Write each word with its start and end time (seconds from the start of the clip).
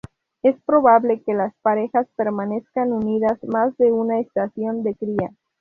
Es 0.41 0.59
probable 0.65 1.21
que 1.21 1.35
las 1.35 1.53
parejas 1.61 2.07
permanezcan 2.15 2.91
unidas 2.91 3.37
más 3.43 3.77
de 3.77 3.91
una 3.91 4.19
estación 4.19 4.81
de 4.81 4.95
cría. 4.95 5.31